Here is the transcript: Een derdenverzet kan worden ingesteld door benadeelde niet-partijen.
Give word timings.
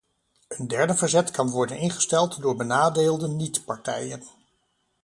Een 0.47 0.67
derdenverzet 0.67 1.31
kan 1.31 1.49
worden 1.49 1.77
ingesteld 1.77 2.41
door 2.41 2.55
benadeelde 2.55 3.27
niet-partijen. 3.29 4.23